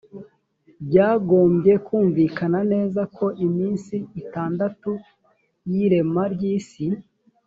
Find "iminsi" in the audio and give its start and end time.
3.45-3.95